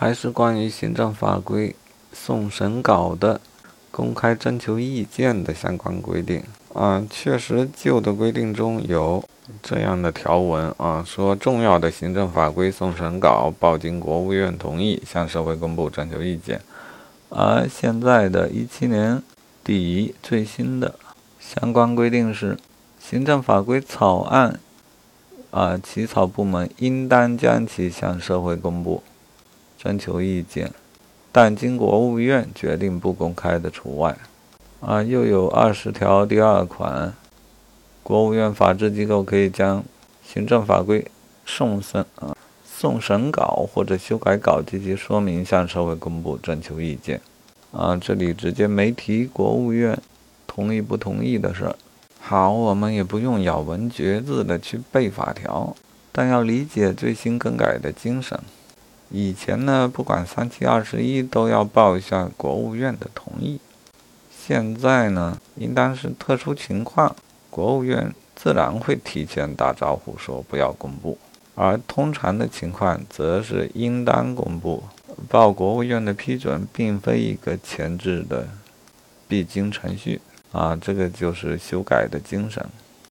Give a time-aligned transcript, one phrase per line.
[0.00, 1.74] 还是关于行政法规
[2.12, 3.40] 送审稿的
[3.90, 6.40] 公开征求意见的相关规定
[6.72, 7.04] 啊。
[7.10, 9.24] 确实，旧的规定中有
[9.60, 16.60] 这样的条文啊，说重要的行政法规送审稿报经国务院同意，向社会公布征求意见。
[17.30, 19.20] 而现在的一七年
[19.64, 20.94] 底最新的
[21.40, 22.56] 相关规定是，
[23.00, 24.60] 行政法规草案。
[25.50, 29.02] 啊，起草部门应当将其向社会公布，
[29.78, 30.70] 征求意见，
[31.30, 34.16] 但经国务院决定不公开的除外。
[34.80, 37.14] 啊，又有二十条第二款，
[38.02, 39.84] 国务院法制机构可以将
[40.26, 41.06] 行政法规
[41.46, 47.20] 送审啊送审稿或者修改稿及其说明向社会公布，征求意见。
[47.72, 49.98] 啊，这里直接没提国务院
[50.46, 51.76] 同意不同意的事儿。
[52.20, 55.74] 好，我们也不用咬文嚼字的去背法条，
[56.12, 58.38] 但要理解最新更改的精神。
[59.10, 63.58] 以前呢，不管三七二十一都要报一下国务院的同意。
[64.30, 67.14] 现在呢，应当是特殊情况，
[67.50, 71.16] 国务院自然会提前打招呼说不要公布；
[71.54, 74.82] 而通常的情况，则是应当公布。
[75.28, 78.46] 报国务院的批准，并非一个前置的
[79.26, 80.20] 必经程序。
[80.52, 82.64] 啊，这个就是修改的精神。